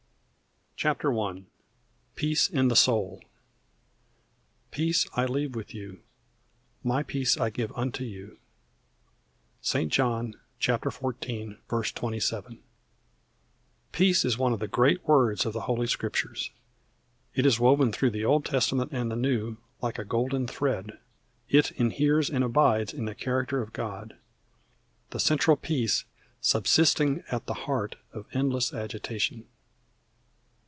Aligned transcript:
THE 0.83 0.95
POWER 0.95 1.11
OF 1.13 1.17
AN 1.35 1.39
ENDLESS 1.43 1.57
LIFE 2.15 2.15
I 2.15 2.15
Peace 2.15 2.47
in 2.49 2.67
the 2.69 2.75
Soul 2.75 3.23
Peace 4.71 5.05
I 5.13 5.25
leave 5.27 5.53
with 5.53 5.75
you: 5.75 6.01
my 6.83 7.03
peace 7.03 7.37
I 7.37 7.51
give 7.51 7.71
unto 7.73 8.03
you. 8.03 8.39
ST. 9.61 9.91
JOHN 9.91 10.39
14:27. 10.59 12.57
Peace 13.91 14.25
is 14.25 14.39
one 14.39 14.53
of 14.53 14.59
the 14.59 14.67
great 14.67 15.07
words 15.07 15.45
of 15.45 15.53
the 15.53 15.61
Holy 15.61 15.85
Scriptures. 15.85 16.49
It 17.35 17.45
is 17.45 17.59
woven 17.59 17.91
through 17.91 18.09
the 18.09 18.25
Old 18.25 18.43
Testament 18.43 18.91
and 18.91 19.11
the 19.11 19.15
New 19.15 19.57
like 19.83 19.99
a 19.99 20.03
golden 20.05 20.47
thread. 20.47 20.97
It 21.47 21.69
inheres 21.73 22.27
and 22.27 22.43
abides 22.43 22.91
in 22.91 23.05
the 23.05 23.13
character 23.13 23.61
of 23.61 23.71
God, 23.71 24.17
"The 25.11 25.19
central 25.19 25.57
peace 25.57 26.05
subsisting 26.39 27.23
at 27.29 27.45
the 27.45 27.53
heart 27.53 27.97
Of 28.13 28.25
endless 28.33 28.73
agitation." 28.73 29.47